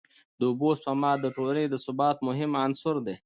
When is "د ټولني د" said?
1.19-1.75